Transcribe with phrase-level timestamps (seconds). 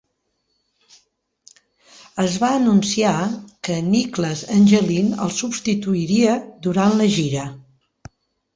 [2.23, 3.13] Es va anunciar
[3.69, 6.37] que Niklas Engelin el substituiria
[6.69, 7.49] durant la gira.